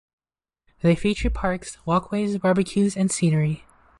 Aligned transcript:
They 0.81 0.95
feature 0.95 1.29
parks, 1.29 1.77
walkways, 1.85 2.39
barbecues 2.39 2.97
and 2.97 3.11
scenery. 3.11 3.65